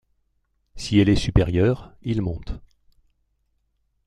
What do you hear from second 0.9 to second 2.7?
elle est supérieure, il monte.